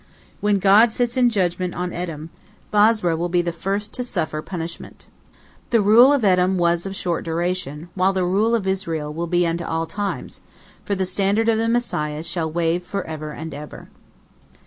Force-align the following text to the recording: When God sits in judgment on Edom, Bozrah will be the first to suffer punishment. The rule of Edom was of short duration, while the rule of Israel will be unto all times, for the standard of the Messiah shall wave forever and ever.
When 0.39 0.57
God 0.57 0.91
sits 0.93 1.15
in 1.15 1.29
judgment 1.29 1.75
on 1.75 1.93
Edom, 1.93 2.31
Bozrah 2.71 3.15
will 3.15 3.29
be 3.29 3.43
the 3.43 3.51
first 3.51 3.93
to 3.93 4.03
suffer 4.03 4.41
punishment. 4.41 5.05
The 5.69 5.79
rule 5.79 6.11
of 6.11 6.25
Edom 6.25 6.57
was 6.57 6.87
of 6.87 6.95
short 6.95 7.23
duration, 7.23 7.87
while 7.93 8.11
the 8.11 8.25
rule 8.25 8.55
of 8.55 8.65
Israel 8.65 9.13
will 9.13 9.27
be 9.27 9.45
unto 9.45 9.63
all 9.63 9.85
times, 9.85 10.41
for 10.83 10.95
the 10.95 11.05
standard 11.05 11.47
of 11.49 11.59
the 11.59 11.69
Messiah 11.69 12.23
shall 12.23 12.49
wave 12.51 12.83
forever 12.83 13.29
and 13.29 13.53
ever. 13.53 13.89